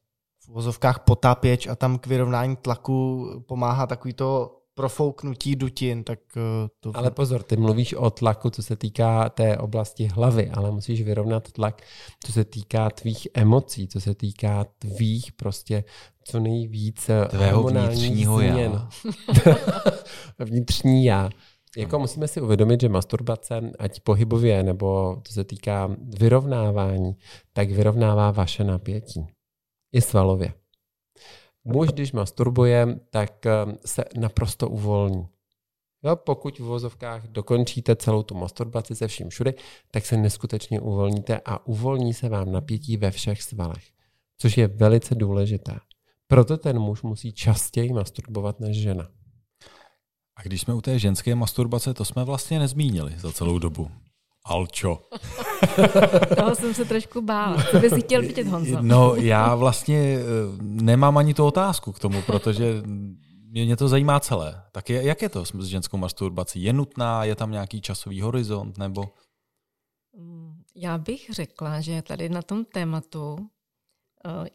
[0.49, 6.43] v vozovkách potápěč a tam k vyrovnání tlaku pomáhá takový to profouknutí dutin, tak uh,
[6.81, 6.93] to...
[6.95, 11.53] Ale pozor, ty mluvíš o tlaku, co se týká té oblasti hlavy, ale musíš vyrovnat
[11.53, 11.83] tlak,
[12.25, 15.85] co se týká tvých emocí, co se týká tvých prostě
[16.29, 18.53] co nejvíc Tvého vnitřního já.
[18.53, 18.88] změn.
[20.38, 21.31] Vnitřní já.
[21.77, 27.17] Jako musíme si uvědomit, že masturbace, ať pohybově, nebo to se týká vyrovnávání,
[27.53, 29.27] tak vyrovnává vaše napětí.
[29.93, 30.53] I svalově.
[31.64, 33.53] Muž, když masturbuje, tak eh,
[33.87, 35.29] se naprosto uvolní.
[36.05, 39.55] Jo, pokud v vozovkách dokončíte celou tu masturbaci se vším všude,
[39.91, 43.85] tak se neskutečně uvolníte a uvolní se vám napětí ve všech svalech,
[44.38, 45.79] což je velice důležité.
[46.29, 49.09] Proto ten muž musí častěji masturbovat než žena.
[50.37, 53.91] A když jsme u té ženské masturbace, to jsme vlastně nezmínili za celou dobu.
[54.45, 55.09] Alčo.
[56.37, 57.64] Toho jsem se trošku bála.
[57.71, 58.83] Co bys chtěl vidět, Honzo?
[58.83, 60.23] No, já vlastně eh,
[60.61, 62.83] nemám ani tu otázku k tomu, protože
[63.51, 64.62] mě, to zajímá celé.
[64.73, 66.62] Tak je, jak je to s ženskou masturbací?
[66.62, 67.25] Je nutná?
[67.25, 68.79] Je tam nějaký časový horizont?
[68.79, 69.05] Nebo
[70.19, 73.37] Mm, Já bych řekla, že tady na tom tématu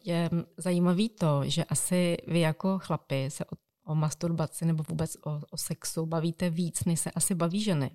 [0.04, 3.48] je zajímavý to, že asi vy jako chlapi se o,
[3.86, 7.90] o masturbaci nebo vůbec o, o sexu bavíte víc, než se asi baví ženy.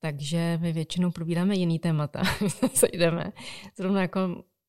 [0.00, 3.32] Takže my většinou probíráme jiný témata, když se sejdeme.
[3.78, 4.20] Zrovna jako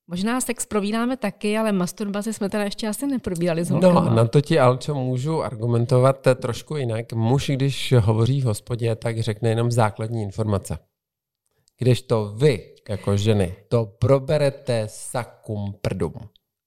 [0.07, 4.41] možná sex probíráme taky, ale masturbaci jsme teda ještě asi neprobírali s No, na to
[4.41, 7.13] ti, Alčo, můžu argumentovat eh, trošku jinak.
[7.13, 10.77] Muž, když hovoří v hospodě, tak řekne jenom základní informace.
[11.79, 16.13] Když to vy, jako ženy, to proberete sakum prdum.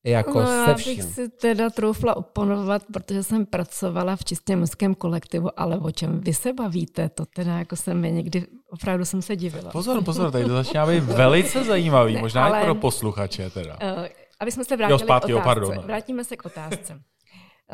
[0.06, 1.02] Jako no, se já bych vším.
[1.02, 6.34] si teda troufla oponovat, protože jsem pracovala v čistě mužském kolektivu, ale o čem vy
[6.34, 9.70] se bavíte, to teda jako jsem mi někdy, opravdu jsem se divila.
[9.70, 13.78] pozor, pozor, tady to začíná být velice zajímavý, Ne, možná ale- i pro posluchače teda.
[13.96, 14.06] Uh,
[14.40, 15.60] aby jsme se vrátili zpátky, k jo, otázce.
[15.60, 15.78] pardon.
[15.78, 17.00] Vrátíme se k otázce.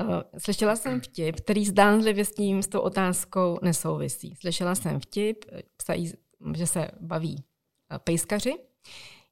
[0.01, 4.35] Uh, slyšela jsem vtip, který zdánlivě s tím, s tou otázkou nesouvisí.
[4.41, 6.13] Slyšela jsem vtip, eh, psají,
[6.55, 7.45] že se baví
[7.93, 8.55] eh, pejskaři,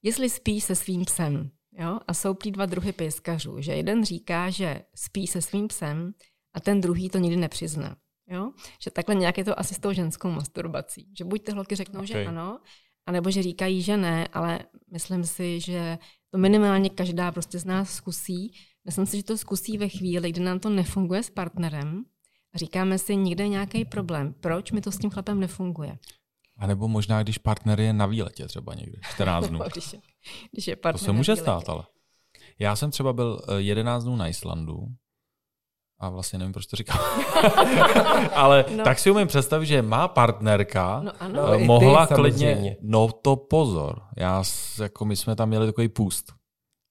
[0.03, 1.51] jestli spí se svým psem.
[1.73, 1.99] Jo?
[2.07, 3.61] A jsou prý dva druhy pejskařů.
[3.61, 6.15] Že jeden říká, že spí se svým psem
[6.55, 7.97] a ten druhý to nikdy nepřizná.
[8.31, 8.53] Jo?
[8.83, 11.13] Že takhle nějak je to asi s tou ženskou masturbací.
[11.19, 12.27] Že buď ty holky řeknou, že Okay.
[12.27, 12.61] ano,
[13.07, 14.61] anebo že říkají, že ne, ale
[14.93, 15.99] myslím si, že
[16.31, 18.53] to minimálně každá prostě z nás zkusí.
[18.85, 22.05] Myslím si, že to zkusí ve chvíli, kdy nám to nefunguje s partnerem
[22.55, 24.35] a říkáme si, někde je nějaký problém.
[24.41, 25.99] Proč mi to s tím chlapem nefunguje?
[26.61, 29.61] A nebo možná, když partner je na výletě třeba někde, 14 dnů.
[29.73, 30.01] když, je,
[30.53, 31.85] když je To partner se může stát, ale.
[32.59, 34.87] Já jsem třeba byl eh, 11 dnů na Islandu
[36.01, 36.99] a vlastně nevím, proč to říkám.
[38.35, 38.85] ale No.
[38.85, 41.35] tak si umím představit, že má partnerka No ano.
[41.35, 42.55] No, eh, i ty mohla samozřejmě.
[42.55, 44.43] klidně, no to pozor, já,
[44.83, 46.33] jako my jsme tam měli takový půst.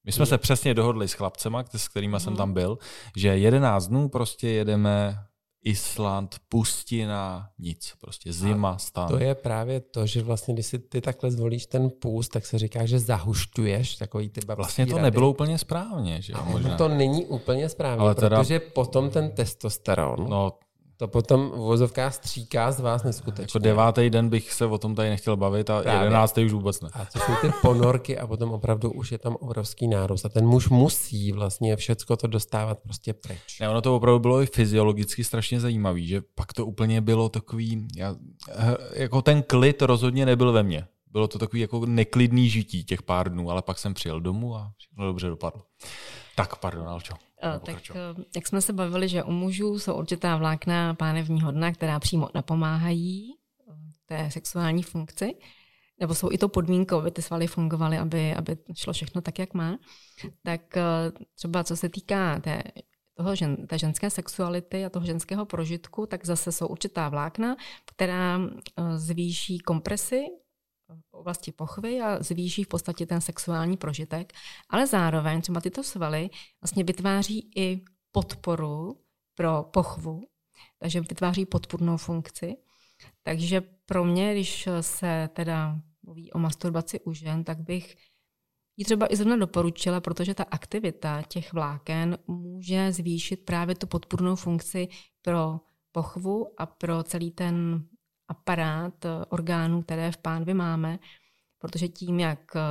[0.05, 2.77] My jsme se přesně dohodli s chlapcema, s kterými jsem tam byl,
[3.17, 5.17] že 11 dnů prostě jedeme
[5.63, 7.93] Island, pustina, nic.
[8.01, 9.07] Prostě zima, stan.
[9.07, 12.59] To je právě to, že vlastně, když si ty takhle zvolíš ten půst, tak se
[12.59, 15.03] říká, že zahušťuješ takový ty babský Vlastně to rady.
[15.03, 16.77] nebylo úplně správně, že jo, možná.
[16.77, 20.51] To není úplně správně, Ale teda- protože potom ten testosteron, No,
[20.99, 23.43] to potom v vozovkách stříká z vás neskutečně.
[23.43, 26.01] jako devátý den bych se o tom tady nechtěl bavit a Právě.
[26.01, 26.89] jedenáctý už vůbec ne.
[26.93, 30.25] A to jsou ty ponorky a potom opravdu už je tam obrovský nárůst.
[30.25, 33.59] A ten muž musí vlastně všecko to dostávat prostě pryč.
[33.59, 37.87] Ne, ono to opravdu bylo i fyziologicky strašně zajímavý, že pak to úplně bylo takový,
[37.95, 38.15] já,
[38.93, 40.87] jako ten klid rozhodně nebyl ve mně.
[41.11, 44.71] Bylo to takový jako neklidný žití těch pár dnů, ale pak jsem přijel domů a
[44.77, 45.61] všechno dobře dopadlo.
[46.35, 47.13] Tak, pardon, Alčo.
[47.43, 51.71] Eh, Tak eh, jak jsme se bavili, že u mužů jsou určitá vlákna pánevního dna,
[51.71, 53.35] která přímo napomáhají
[53.69, 53.73] eh,
[54.05, 55.35] té sexuální funkci,
[55.99, 59.53] nebo jsou i to podmínkou, aby ty svaly fungovaly, aby, aby šlo všechno tak, jak
[59.53, 59.77] má.
[60.43, 60.61] Tak
[61.35, 62.63] třeba co se týká té,
[63.13, 68.39] toho žen, té ženské sexuality a toho ženského prožitku, tak zase jsou určitá vlákna, která
[68.95, 70.25] zvýší kompresi
[71.19, 74.33] oblasti pochvy a zvýší v podstatě ten sexuální prožitek,
[74.69, 76.29] ale zároveň třeba tyto svaly
[76.61, 79.01] vlastně vytváří i podporu
[79.35, 80.21] pro pochvu,
[80.79, 82.55] takže vytváří podpůrnou funkci.
[83.23, 87.95] Takže pro mě, když se teda mluví o masturbaci u žen, tak bych
[88.77, 94.35] ji třeba i zrovna doporučila, protože ta aktivita těch vláken může zvýšit právě tu podpůrnou
[94.35, 94.87] funkci
[95.21, 95.59] pro
[95.91, 97.85] pochvu a pro celý ten
[98.29, 100.99] aparát eh, orgánů, které v pánvi máme,
[101.59, 102.61] protože tím, jak eh,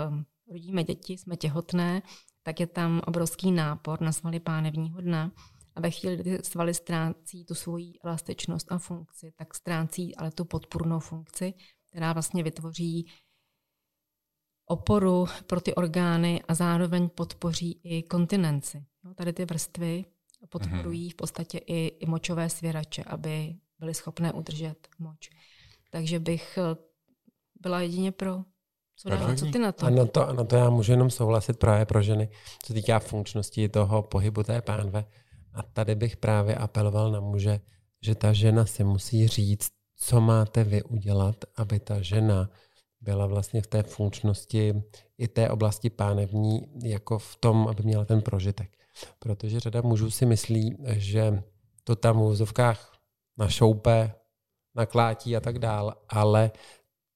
[0.50, 2.02] rodíme děti, jsme těhotné,
[2.42, 5.32] tak je tam obrovský nápor na svaly pánevního dna.
[5.76, 10.44] A ve chvíli, kdy svaly ztrácí tu svoji elastičnost a funkci, tak ztrácí ale tu
[10.44, 11.54] podpůrnou funkci,
[11.90, 13.06] která vlastně vytvoří
[14.66, 18.84] oporu pro ty orgány a zároveň podpoří i kontinenci.
[19.04, 20.04] No, tady ty vrstvy
[20.48, 25.30] podporují v podstatě i, i močové svěrače, aby byly schopné udržet moč.
[25.90, 26.76] Takže bych eh,
[27.60, 28.44] byla jedině pro
[29.00, 29.86] co, dá, co ty na to?
[29.86, 32.28] A na to, a na to já můžu jenom souhlasit právě pro ženy,
[32.62, 35.04] co týká funkčnosti toho pohybu té pánve.
[35.54, 37.60] A tady bych právě apeloval na muže,
[38.02, 42.50] že ta žena si musí říct, co máte vy udělat, aby ta žena
[43.00, 44.82] byla vlastně v té funkčnosti
[45.18, 48.70] i té oblasti pánevní, jako v tom, aby měla ten prožitek.
[49.18, 51.42] Protože řada mužů si myslí, že
[51.84, 52.97] to tam v úzovkách
[53.38, 54.12] našoupe,
[54.74, 56.50] naklátí a tak dál, ale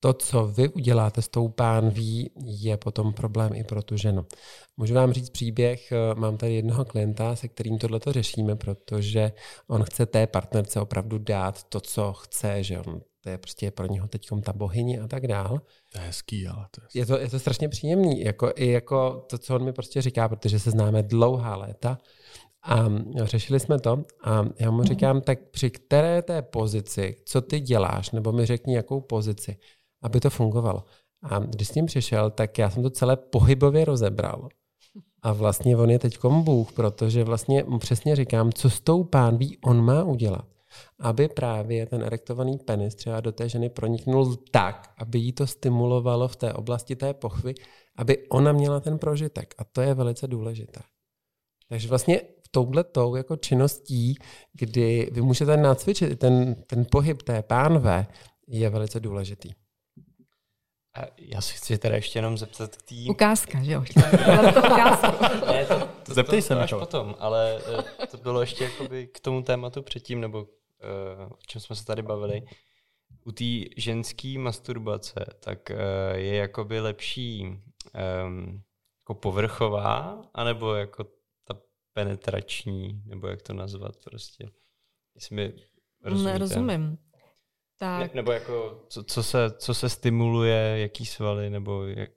[0.00, 4.26] to, co vy uděláte s tou pánví, je potom problém i pro tu ženu.
[4.76, 9.32] Můžu vám říct příběh, mám tady jednoho klienta, se kterým tohleto řešíme, protože
[9.66, 13.86] on chce té partnerce opravdu dát to, co chce, že on to je prostě pro
[13.86, 15.60] něho teď ta bohyně a tak dál.
[15.92, 17.00] To je hezký, ale to je...
[17.00, 20.28] Je to, je to strašně příjemný, jako, i jako to, co on mi prostě říká,
[20.28, 21.98] protože se známe dlouhá léta
[22.62, 22.86] a
[23.24, 28.10] řešili jsme to a já mu říkám, tak při které té pozici, co ty děláš,
[28.10, 29.56] nebo mi řekni, jakou pozici,
[30.02, 30.84] aby to fungovalo.
[31.22, 34.48] A když s ním přišel, tak já jsem to celé pohybově rozebral.
[35.22, 39.58] A vlastně on je teď Bůh, protože vlastně mu přesně říkám, co s tou pánví
[39.64, 40.44] on má udělat
[40.98, 46.28] aby právě ten erektovaný penis třeba do té ženy proniknul tak, aby jí to stimulovalo
[46.28, 47.54] v té oblasti té pochvy,
[47.96, 49.54] aby ona měla ten prožitek.
[49.58, 50.80] A to je velice důležité.
[51.68, 52.20] Takže vlastně
[52.54, 54.14] touhletou jako činností,
[54.52, 58.06] kdy vy můžete nacvičit ten, ten pohyb té pánve,
[58.48, 59.50] je velice důležitý.
[60.96, 62.94] A já si chci teda ještě jenom zeptat k té...
[63.10, 63.84] Ukázka, že jo?
[65.46, 67.58] ne, to, to, Zeptej to, se to až potom, ale
[68.02, 70.46] eh, to bylo ještě jakoby k tomu tématu předtím, nebo
[70.82, 72.42] Eh, o čem jsme se tady bavili,
[73.24, 73.44] u té
[73.76, 75.76] ženské masturbace, tak eh,
[76.14, 77.46] je jakoby lepší
[78.24, 78.62] um,
[79.02, 81.06] jako povrchová, anebo jako
[81.92, 84.48] penetrační, nebo jak to nazvat prostě.
[85.14, 85.52] Jestli mi
[86.02, 86.32] rozumíte.
[86.32, 86.98] Nerozumím.
[87.78, 88.00] Tak.
[88.00, 92.10] Ne, nebo jako, co, co, se, co se stimuluje, jaký svaly, nebo jak,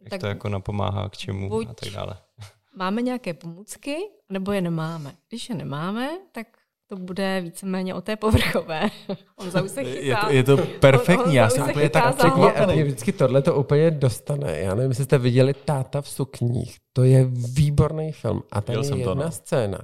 [0.00, 2.18] jak tak to jako napomáhá k čemu a tak dále.
[2.76, 3.96] Máme nějaké pomůcky,
[4.28, 5.16] nebo je nemáme.
[5.28, 6.57] Když je nemáme, tak
[6.88, 8.88] to bude víceméně o té povrchové.
[9.36, 9.98] On už se chytá.
[10.00, 12.74] Je to, je to perfektní, on, on já jsem úplně tak překvapený.
[12.74, 14.60] Mě vždycky tohle to úplně dostane.
[14.60, 16.76] Já nevím, jestli jste viděli Táta v sukních.
[16.92, 17.24] To je
[17.54, 18.42] výborný film.
[18.52, 19.30] A tam je jedna to, no.
[19.30, 19.78] scéna,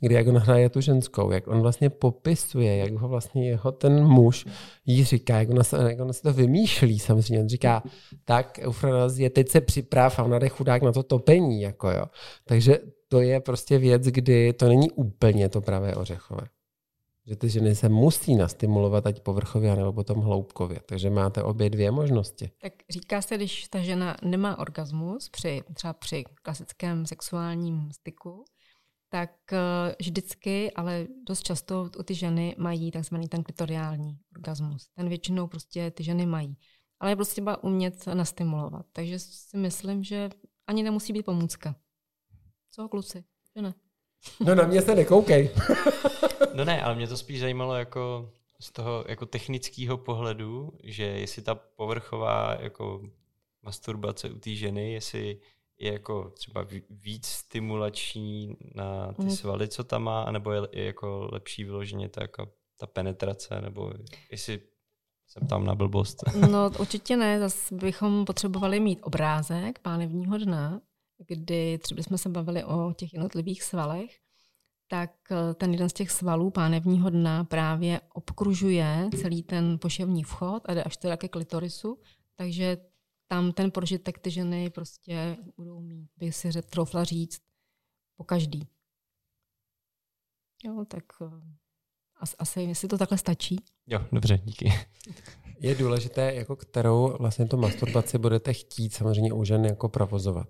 [0.00, 4.04] kdy jak on hraje tu ženskou, jak on vlastně popisuje, jak ho vlastně jeho ten
[4.04, 4.46] muž
[4.86, 7.40] jí říká, jak ona, se, jak ona se to vymýšlí samozřejmě.
[7.40, 7.82] On říká,
[8.24, 8.60] tak
[9.16, 11.62] je teď se připrav a ona jde chudák na to topení.
[11.62, 12.04] Jako jo.
[12.44, 12.78] Takže
[13.12, 16.48] to je prostě věc, kdy to není úplně to pravé ořechové.
[17.26, 20.80] Že ty ženy se musí nastimulovat ať povrchově, nebo potom hloubkově.
[20.86, 22.50] Takže máte obě dvě možnosti.
[22.62, 28.44] Tak říká se, když ta žena nemá orgasmus, při, třeba při klasickém sexuálním styku,
[29.08, 34.88] tak eh, vždycky, ale dost často u ty ženy mají takzvaný ten klitoriální orgasmus.
[34.94, 36.56] Ten většinou prostě ty ženy mají.
[37.00, 38.86] Ale je prostě třeba umět nastimulovat.
[38.92, 40.30] Takže si myslím, že
[40.66, 41.76] ani nemusí být pomůcka.
[42.74, 43.24] Co, kluci?
[43.56, 43.74] Že ne?
[44.40, 45.50] No na mě se nekoukej.
[46.54, 51.42] no ne, ale mě to spíš zajímalo jako z toho jako technického pohledu, že jestli
[51.42, 53.02] ta povrchová jako
[53.62, 55.40] masturbace u té ženy, jestli
[55.78, 59.30] je jako třeba víc stimulační na ty mm.
[59.30, 63.92] svaly, co tam má, anebo je, je jako lepší vyloženě ta, jako, ta penetrace, nebo
[64.30, 64.60] jestli
[65.26, 66.22] jsem tam na blbost.
[66.50, 70.80] no určitě ne, zase bychom potřebovali mít obrázek pánevního dna,
[71.28, 74.10] kdy třeba jsme se bavili o těch jednotlivých svalech,
[74.88, 80.62] tak eh, ten jeden z těch svalů pánevního dna právě obkružuje celý ten poševní vchod
[80.66, 81.98] a jde až teda ke klitorisu,
[82.36, 82.76] takže
[83.28, 87.42] tam ten prožitek ty ženy prostě budou mít, by si troufla říct,
[88.16, 88.68] po každý.
[90.64, 91.40] Jo, tak eh,
[92.38, 93.64] asi, jestli to takhle stačí.
[93.86, 94.72] Jo, dobře, díky.
[95.60, 100.48] Je důležité, jako kterou vlastně tu masturbaci budete chtít samozřejmě u žen jako provozovat.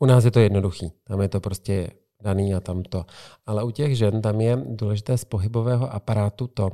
[0.00, 1.90] U nás je to jednoduchý, tam je to prostě
[2.22, 3.04] daný a tam to.
[3.46, 6.70] Ale u těch žen tam je důležité z pohybového aparátu to,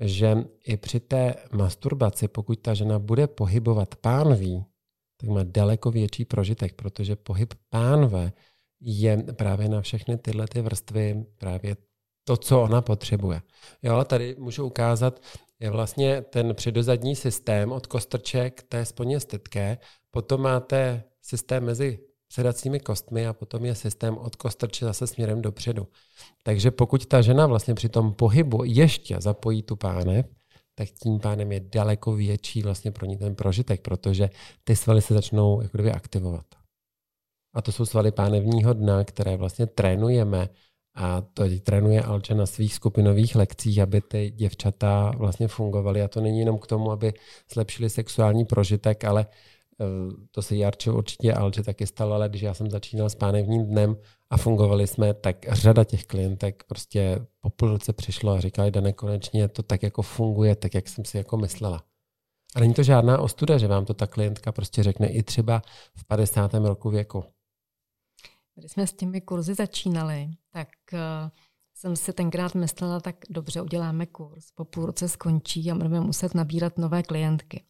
[0.00, 4.64] že i při té masturbaci, pokud ta žena bude pohybovat pánví,
[5.20, 8.32] tak má daleko větší prožitek, protože pohyb pánve
[8.80, 11.76] je právě na všechny tyhle ty vrstvy právě
[12.24, 13.42] to, co ona potřebuje.
[13.82, 15.20] Jo, ale tady můžu ukázat,
[15.60, 19.78] je vlastně ten předozadní systém od kostrček té sponě stetké,
[20.10, 21.98] potom máte systém mezi
[22.34, 25.88] sedacími kostmi a potom je systém od kostrče zase směrem dopředu.
[26.42, 30.26] Takže pokud ta žena vlastně při tom pohybu ještě zapojí tu pánev,
[30.74, 34.30] tak tím pádem je daleko větší vlastně pro ní ten prožitek, protože
[34.64, 36.46] ty svaly se začnou jako kdyby aktivovat.
[37.54, 40.48] A to jsou svaly pánevního dna, které vlastně trénujeme
[40.94, 46.02] a to trénuje Alče na svých skupinových lekcích, aby ty děvčata vlastně fungovaly.
[46.02, 47.12] A to není jenom k tomu, aby
[47.52, 49.26] zlepšili sexuální prožitek, ale
[50.30, 53.96] to se Jarče určitě Alče taky stalo, ale když já jsem začínal s pánevním dnem
[54.30, 58.92] a fungovali jsme, tak řada těch klientek prostě po půl roce přišlo a říkali, Dane,
[58.92, 61.84] konečně to tak jako funguje, tak jak jsem si jako myslela.
[62.54, 65.62] A není to žádná ostuda, že vám to ta klientka prostě řekne i třeba
[65.96, 66.54] v 50.
[66.54, 67.24] roku věku.
[68.54, 70.98] Když jsme s těmi kurzy začínali, tak uh,
[71.74, 76.34] jsem si tenkrát myslela, tak dobře, uděláme kurz, po půl roce skončí a budeme muset
[76.34, 77.64] nabírat nové klientky.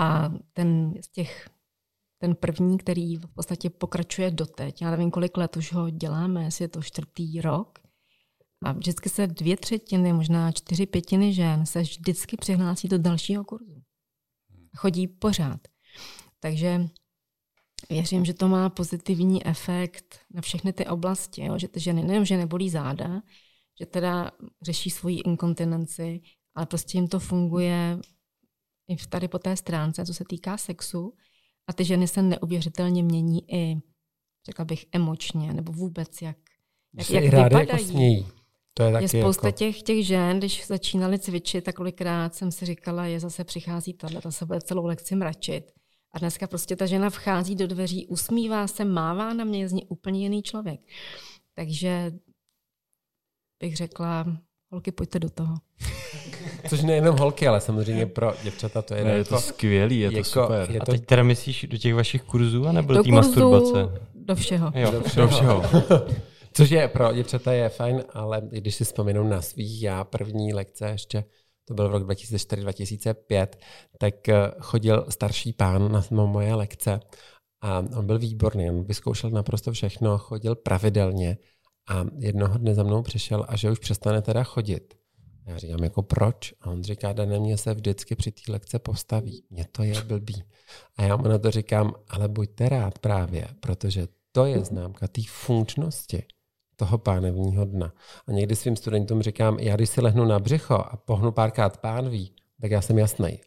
[0.00, 1.50] A ten z těch,
[2.18, 6.64] ten první, který v podstatě pokračuje doteď, já nevím, kolik let už ho děláme, jestli
[6.64, 7.78] je to čtvrtý rok,
[8.64, 13.82] a vždycky se dvě třetiny, možná čtyři pětiny žen se vždycky přihlásí do dalšího kurzu.
[14.76, 15.60] Chodí pořád.
[16.40, 16.86] Takže
[17.90, 21.58] věřím, že to má pozitivní efekt na všechny ty oblasti, jo?
[21.58, 23.22] že ty ženy nejen, že nebolí záda,
[23.80, 24.30] že teda
[24.62, 26.20] řeší svoji inkontinenci,
[26.54, 27.98] ale prostě jim to funguje
[28.90, 31.14] i tady po té stránce, co se týká sexu.
[31.66, 33.76] A ty ženy se neuvěřitelně mění i,
[34.46, 36.36] řekla bych, emočně, nebo vůbec, jak,
[36.94, 38.16] jak, jak jako vypadají.
[38.16, 38.40] Jako.
[38.74, 39.58] To je, taky je spousta jako...
[39.58, 44.20] těch, těch žen, když začínali cvičit, tak kolikrát jsem si říkala, je zase přichází tahle,
[44.20, 45.72] ta se bude celou lekci mračit.
[46.12, 49.72] A dneska prostě ta žena vchází do dveří, usmívá se, mává na mě, je z
[49.72, 50.80] ní úplně jiný člověk.
[51.54, 52.12] Takže
[53.60, 54.36] bych řekla,
[54.70, 55.54] holky, pojďte do toho.
[56.68, 59.04] Což nejenom holky, ale samozřejmě pro děvčata to je...
[59.04, 60.70] Ne, je to jako, skvělý, je to jako, super.
[60.70, 60.82] Je to...
[60.82, 64.00] A teď teda myslíš do těch vašich kurzů, anebo do té masturbace?
[64.14, 64.72] Do všeho.
[64.74, 65.26] Jo, do všeho.
[65.26, 65.62] Do všeho.
[66.52, 70.88] Což je pro děvčata je fajn, ale když si vzpomenu na svých já první lekce
[70.88, 71.24] ještě,
[71.64, 73.46] to byl v rok 2004-2005,
[73.98, 77.00] tak eh, chodil starší pán na moje lekce
[77.62, 81.36] a on byl výborný, on vyzkoušel naprosto všechno, chodil pravidelně
[81.90, 84.94] a jednoho dne za mnou přišel a že už přestane teda chodit.
[85.46, 86.54] Já říkám, jako proč?
[86.60, 89.44] A on říká, da mě se vždycky při té lekce postaví.
[89.50, 90.42] Mně to je blbý.
[90.96, 95.22] A já mu na to říkám, ale buďte rád právě, protože to je známka té
[95.28, 96.24] funkčnosti
[96.76, 97.92] toho pánevního dna.
[98.28, 102.34] A někdy svým studentům říkám, já když si lehnu na břicho a pohnu párkrát pánví,
[102.60, 103.40] tak já jsem jasný.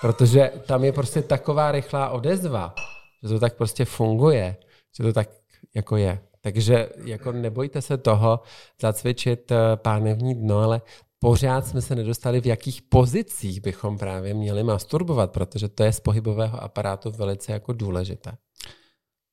[0.00, 2.74] Protože tam je prostě taková rychlá odezva,
[3.22, 4.56] že to tak prostě funguje,
[4.96, 5.28] že to tak
[5.74, 6.18] jako je.
[6.46, 8.40] Takže jako nebojte se toho
[8.80, 10.82] zacvičit eh, pánevní dno, ale
[11.18, 16.00] pořád jsme se nedostali, v jakých pozicích bychom právě měli masturbovat, protože to je z
[16.00, 18.36] pohybového aparátu velice jako důležité.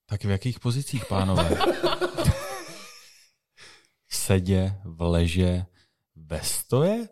[0.09, 1.49] Tak v jakých pozicích, pánové?
[4.07, 5.65] v sedě, v leže,
[6.15, 7.09] ve stoje?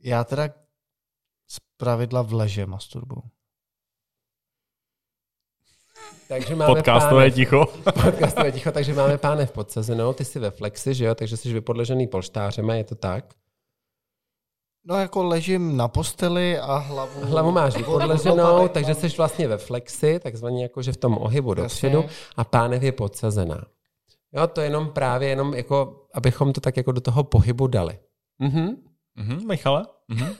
[0.00, 0.48] Já teda
[1.46, 3.22] z pravidla v leže masturbu.
[6.32, 7.66] Takže máme Podcastové pánev, ticho.
[8.04, 12.06] Podcastové ticho, takže máme pánev podsazenou, ty jsi ve flexi, že jo, takže jsi vypodležený
[12.06, 13.34] polštářem, je to tak?
[14.84, 17.20] No jako ležím na posteli a hlavu...
[17.24, 22.04] Hlavu máš vypodleženou, takže jsi vlastně ve flexi, takzvaně jako, že v tom ohybu dopředu
[22.36, 23.64] a pánev je podsazená.
[24.32, 27.98] Jo, to je jenom právě jenom jako, abychom to tak jako do toho pohybu dali.
[28.38, 28.76] Mhm.
[29.14, 29.86] Mhm, Michale?
[30.08, 30.28] Mhm.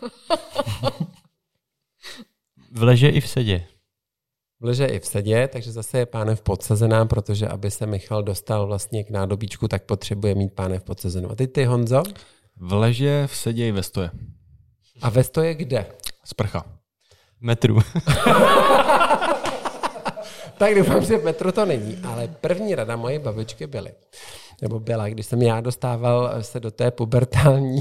[2.72, 3.66] v leže i v sedě.
[4.62, 9.04] Leže i v sedě, takže zase je pánev podsazená, protože aby se Michal dostal vlastně
[9.04, 11.30] k nádobíčku, tak potřebuje mít pánev podsazenou.
[11.30, 12.02] A ty ty, Honzo?
[12.56, 14.10] V leže, v sedě i ve stoje.
[15.02, 15.86] A ve stoje kde?
[16.24, 16.64] Sprcha.
[17.40, 17.78] Metru.
[20.62, 21.98] tak doufám, že v metru to není.
[22.04, 23.90] Ale první rada moje babičky byly,
[24.62, 27.80] nebo byla, když jsem já dostával se do té pubertální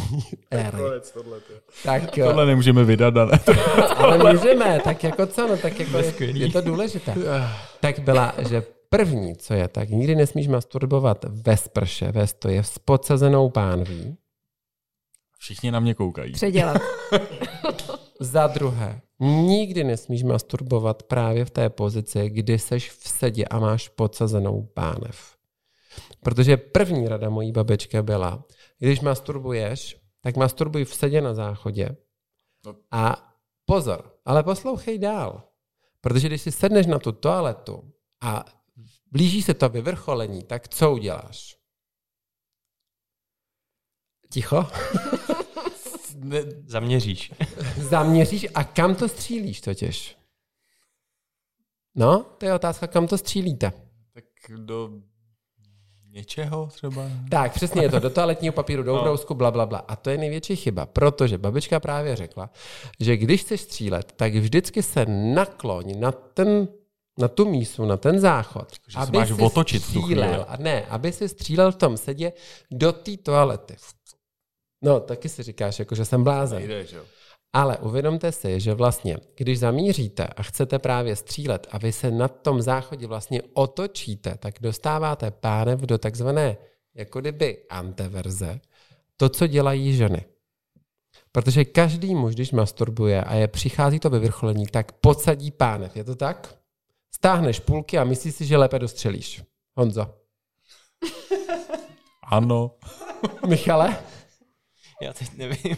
[0.51, 0.77] éry.
[1.13, 1.39] tohle,
[1.83, 3.39] tak, tohle nemůžeme vydat, ale...
[3.95, 7.15] ale můžeme, tak jako co, no tak jako je, je to důležité.
[7.79, 12.79] Tak byla, že první, co je, tak nikdy nesmíš masturbovat ve sprše, ve stoje s
[12.79, 14.17] podsazenou pánví.
[15.39, 16.33] Všichni na mě koukají.
[16.33, 16.81] Předělat.
[18.21, 23.89] Za druhé, nikdy nesmíš masturbovat právě v té pozici, kdy seš v sedě a máš
[23.89, 25.37] podsazenou pánev.
[26.23, 28.43] Protože první rada mojí babičky byla,
[28.79, 31.97] když masturbuješ, tak masturbuj v sedě na záchodě.
[32.65, 32.75] No.
[32.91, 33.33] A
[33.65, 35.43] pozor, ale poslouchej dál.
[36.01, 38.45] Protože když si sedneš na tu toaletu a
[39.11, 41.57] blíží se to vyvrcholení, tak co uděláš?
[44.29, 44.67] Ticho?
[46.15, 47.31] ne, zaměříš.
[47.77, 50.17] zaměříš a kam to střílíš totiž?
[51.95, 53.73] No, to je otázka, kam to střílíte.
[54.13, 54.23] Tak
[54.57, 54.89] do
[56.13, 57.09] Něčeho třeba?
[57.29, 57.99] Tak, přesně je to.
[57.99, 59.79] Do toaletního papíru, do ubrousku, bla, bla, bla.
[59.79, 62.49] A to je největší chyba, protože babička právě řekla,
[62.99, 66.67] že když chceš střílet, tak vždycky se nakloň na ten
[67.17, 71.11] na tu mísu, na ten záchod, že aby máš si otočit střílel, a ne, aby
[71.11, 72.33] si střílel v tom sedě
[72.71, 73.75] do té toalety.
[74.81, 76.59] No, taky si říkáš, jako, že jsem blázen.
[76.59, 77.03] Nejde, že jo?
[77.53, 82.27] Ale uvědomte si, že vlastně, když zamíříte a chcete právě střílet a vy se na
[82.27, 86.57] tom záchodě vlastně otočíte, tak dostáváte pánev do takzvané
[86.95, 88.59] jako kdyby anteverze,
[89.17, 90.25] to, co dělají ženy.
[91.31, 95.95] Protože každý muž, když masturbuje a je přichází to vyvrcholení, tak podsadí pánev.
[95.95, 96.55] Je to tak?
[97.15, 99.43] Stáhneš půlky a myslíš si, že lépe dostřelíš.
[99.77, 100.15] Honzo.
[102.23, 102.75] Ano.
[103.47, 103.97] Michale?
[105.01, 105.77] Já teď nevím.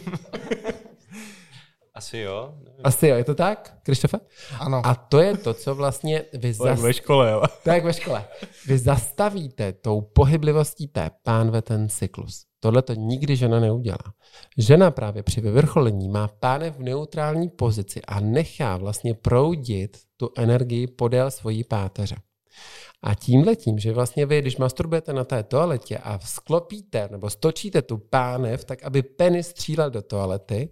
[1.94, 2.54] Asi jo.
[2.58, 2.80] Nevím.
[2.84, 4.18] Asi jo, je to tak, Krištofe?
[4.58, 4.82] Ano.
[4.84, 6.80] A to je to, co vlastně vy zas...
[6.80, 7.42] ve škole, jo.
[7.64, 8.24] Tak ve škole.
[8.66, 12.44] Vy zastavíte tou pohyblivostí té pánve ten cyklus.
[12.60, 14.14] Tohle to nikdy žena neudělá.
[14.58, 20.86] Žena právě při vyvrcholení má pánev v neutrální pozici a nechá vlastně proudit tu energii
[20.86, 22.16] podél svojí páteře.
[23.06, 27.82] A tímhle tím, že vlastně vy, když masturbujete na té toaletě a sklopíte nebo stočíte
[27.82, 30.68] tu pánev, tak aby penis střílel do toalety,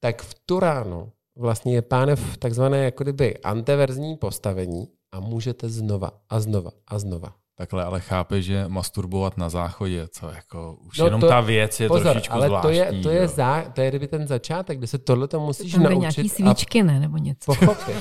[0.00, 6.10] tak v tu ráno vlastně je pánev takzvané jako kdyby anteverzní postavení a můžete znova
[6.28, 7.34] a znova a znova.
[7.58, 11.80] Takhle ale chápe, že masturbovat na záchodě, co jako už no jenom to, ta věc
[11.80, 12.70] je pozor, trošičku ale zvláštní.
[12.70, 15.72] to je, to je, zá, to je kdyby ten začátek, kde se tohle to musíš
[15.72, 15.98] Tam naučit.
[15.98, 16.84] nějaký svíčky, a...
[16.84, 17.00] ne?
[17.00, 17.44] Nebo něco.
[17.54, 17.96] Pochopit.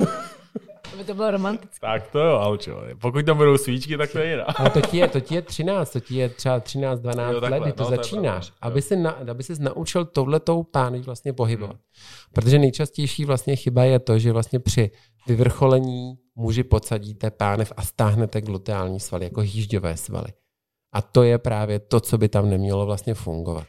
[0.94, 1.86] Aby to bylo romantické.
[1.86, 2.82] Tak to jo, aučo.
[3.00, 4.46] Pokud tam budou svíčky, tak to je jiná.
[4.62, 7.40] No to ti je, to ti je 13, to ti je třeba 13, 12 jo,
[7.40, 8.48] takhle, let, kdy to no, začínáš.
[8.48, 11.76] To aby, si na, aby si naučil touhletou pány vlastně pohybovat.
[11.76, 12.32] Hmm.
[12.32, 14.90] Protože nejčastější vlastně chyba je to, že vlastně při
[15.26, 20.28] vyvrcholení muži podsadíte pánev a stáhnete gluteální svaly, jako hýžďové svaly.
[20.92, 23.66] A to je právě to, co by tam nemělo vlastně fungovat.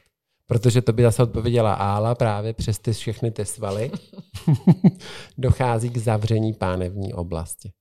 [0.47, 3.91] Protože to by zase odpověděla Ála právě přes ty všechny ty svaly.
[5.37, 7.71] dochází k zavření pánevní oblasti.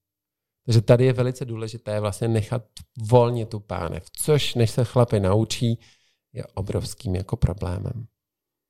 [0.65, 2.63] Takže tady je velice důležité vlastně nechat
[3.09, 5.79] volně tu pánev, což než se chlapy naučí,
[6.33, 8.05] je obrovským jako problémem.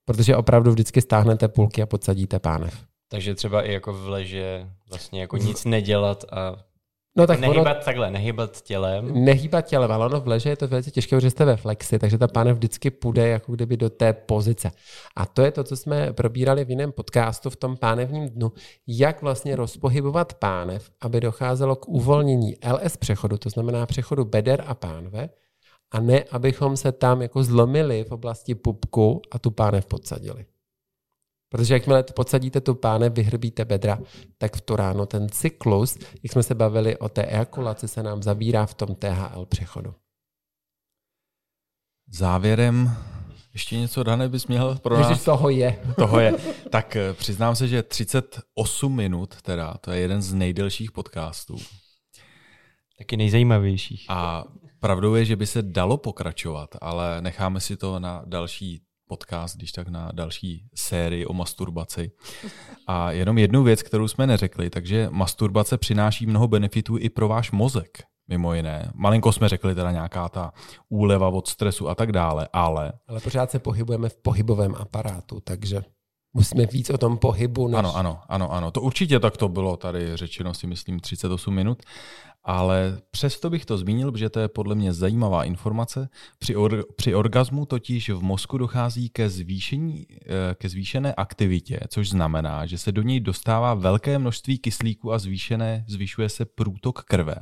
[0.06, 2.86] Protože opravdu vždycky stáhnete půlky a podsadíte pánev.
[3.08, 6.64] Takže třeba i jako v leže vlastně jako nic nedělat a
[7.16, 9.26] No tak nehýbat ono, takhle, nehýbat tělem.
[9.26, 12.18] Nehýbat tělem, ale ono v leže je to velice těžké, protože jste ve flexi, takže
[12.18, 14.72] ta pánev vždycky půjde jako kdyby do té pozice.
[15.16, 18.52] A to je to, co jsme probírali v jiném podcastu v tom pánevním dnu,
[18.88, 24.74] jak vlastně rozpohybovat pánev, aby docházelo k uvolnění LS přechodu, to znamená přechodu beder a
[24.74, 25.30] pánve,
[25.92, 30.46] a ne, abychom se tam jako zlomili v oblasti pupku a tu pánev podsadili.
[31.54, 34.00] Protože jakmile podsadíte tu páne, vyhrbíte bedra,
[34.38, 38.24] tak v to ráno ten cyklus, jak jsme se bavili o té ejakulaci, se nám
[38.24, 39.94] zabírá v tom THL přechodu.
[42.10, 42.98] Závěrem
[43.54, 45.10] ještě něco, Dane, bys měl pro nás?
[45.10, 45.80] Ježiš, toho je.
[45.96, 46.34] Toho je.
[46.70, 51.58] Tak eh, přiznám se, že 38 minut, teda, to je jeden z nejdelších podcastů.
[52.98, 54.06] Taky nejzajímavějších.
[54.10, 54.44] A
[54.80, 59.72] pravdou je, že by se dalo pokračovat, ale necháme si to na další podcast, když
[59.72, 62.12] tak na další sérii o masturbaci.
[62.88, 67.52] A jenom jednu věc, kterou jsme neřekli, takže masturbace přináší mnoho benefitů i pro váš
[67.52, 68.92] mozek, mimo jiné.
[68.96, 70.54] Malinko jsme řekli teda nějaká ta
[70.90, 72.94] úleva od stresu a tak dále, ale...
[73.08, 75.84] Ale pořád se pohybujeme v pohybovém aparátu, takže
[76.34, 77.68] musíme víc o tom pohybu.
[77.68, 77.78] Než...
[77.80, 78.72] Ano, ano, ano, ano.
[78.72, 81.84] To určitě tak to bylo tady řečeno si myslím 38 minut.
[82.46, 86.10] Ale přesto bych to zmínil, že to je podle mě zajímavá informace.
[86.40, 92.10] Při, or, při orgazmu totiž v mozku dochází ke, zvýšení, eh, ke zvýšené aktivitě, což
[92.10, 97.36] znamená, že se do něj dostává velké množství kyslíku a zvýšené, zvyšuje se průtok krve.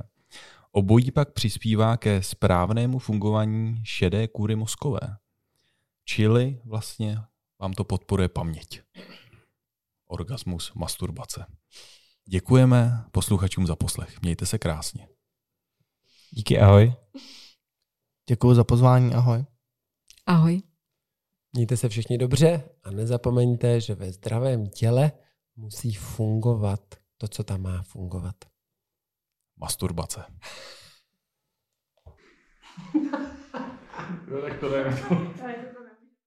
[0.71, 4.99] Obojí pak přispívá ke správnému fungování šedé kůry mozkové.
[6.05, 7.17] Čili vlastně
[7.61, 8.81] vám to podporuje paměť.
[10.07, 11.45] Orgasmus, masturbace.
[12.29, 14.21] Děkujeme posluchačům za poslech.
[14.21, 15.07] Mějte se krásně.
[16.31, 16.93] Díky, ahoj.
[18.29, 19.45] Děkuji za pozvání, ahoj.
[20.25, 20.61] Ahoj.
[21.53, 25.11] Mějte se všichni dobře a nezapomeňte, že ve zdravém těle
[25.55, 28.35] musí fungovat to, co tam má fungovat.
[29.57, 30.23] Masturbace.
[34.31, 34.69] no, tak to